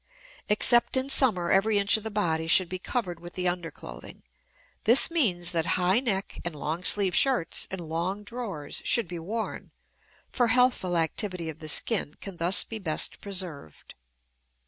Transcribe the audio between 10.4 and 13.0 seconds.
healthful activity of the skin can thus be